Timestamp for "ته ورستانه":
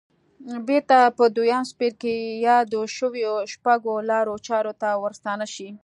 4.81-5.45